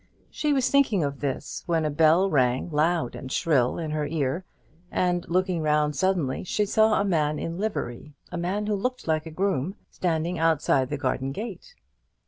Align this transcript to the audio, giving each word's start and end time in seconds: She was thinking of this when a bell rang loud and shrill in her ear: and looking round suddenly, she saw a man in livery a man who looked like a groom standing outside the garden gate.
She 0.31 0.51
was 0.51 0.67
thinking 0.71 1.03
of 1.03 1.19
this 1.19 1.61
when 1.67 1.85
a 1.85 1.91
bell 1.91 2.27
rang 2.27 2.71
loud 2.71 3.13
and 3.15 3.31
shrill 3.31 3.77
in 3.77 3.91
her 3.91 4.07
ear: 4.07 4.45
and 4.89 5.23
looking 5.29 5.61
round 5.61 5.95
suddenly, 5.95 6.43
she 6.43 6.65
saw 6.65 6.99
a 6.99 7.05
man 7.05 7.37
in 7.37 7.59
livery 7.59 8.15
a 8.31 8.37
man 8.39 8.65
who 8.65 8.73
looked 8.73 9.07
like 9.07 9.27
a 9.27 9.29
groom 9.29 9.75
standing 9.91 10.39
outside 10.39 10.89
the 10.89 10.97
garden 10.97 11.31
gate. 11.31 11.75